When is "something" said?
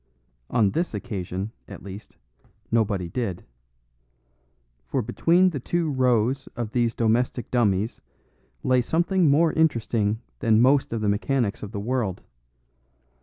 8.81-9.29